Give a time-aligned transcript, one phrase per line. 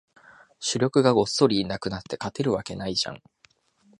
[0.59, 3.21] 主力がごっそりいなくなって、勝てるわけないじゃん